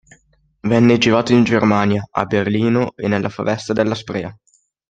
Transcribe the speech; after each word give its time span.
Venne 0.61 0.97
girato 0.97 1.31
in 1.31 1.43
Germania, 1.43 2.03
a 2.09 2.25
Berlino 2.25 2.93
e 2.95 3.07
nella 3.07 3.29
Foresta 3.29 3.71
della 3.71 3.93
Sprea. 3.93 4.35